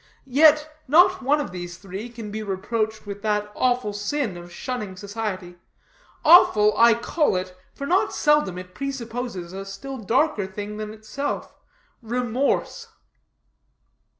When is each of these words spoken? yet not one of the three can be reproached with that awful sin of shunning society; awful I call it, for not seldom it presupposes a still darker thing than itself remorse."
yet 0.25 0.75
not 0.87 1.21
one 1.21 1.39
of 1.39 1.51
the 1.51 1.67
three 1.67 2.09
can 2.09 2.31
be 2.31 2.41
reproached 2.41 3.05
with 3.05 3.21
that 3.21 3.51
awful 3.55 3.93
sin 3.93 4.35
of 4.35 4.51
shunning 4.51 4.95
society; 4.95 5.59
awful 6.25 6.75
I 6.75 6.95
call 6.95 7.35
it, 7.35 7.55
for 7.75 7.85
not 7.85 8.11
seldom 8.11 8.57
it 8.57 8.73
presupposes 8.73 9.53
a 9.53 9.63
still 9.63 9.99
darker 9.99 10.47
thing 10.47 10.77
than 10.77 10.91
itself 10.91 11.53
remorse." 12.01 12.87